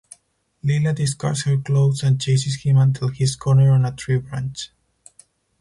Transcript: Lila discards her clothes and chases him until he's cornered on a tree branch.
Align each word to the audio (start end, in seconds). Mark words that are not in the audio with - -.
Lila 0.63 0.93
discards 0.93 1.43
her 1.43 1.57
clothes 1.57 2.01
and 2.01 2.19
chases 2.19 2.63
him 2.63 2.75
until 2.77 3.09
he's 3.09 3.35
cornered 3.35 3.69
on 3.69 3.85
a 3.85 3.95
tree 3.95 4.17
branch. 4.17 4.71